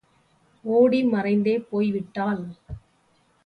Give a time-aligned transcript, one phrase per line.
[0.65, 2.43] ஓடி மறைந்தே போய் விட்டாள்.